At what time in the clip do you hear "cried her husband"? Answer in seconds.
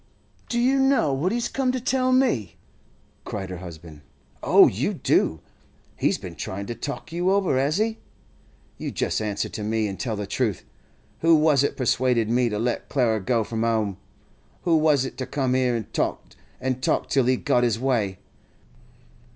3.23-4.01